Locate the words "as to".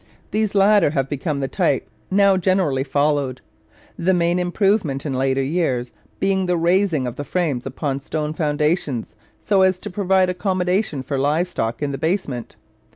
9.61-9.91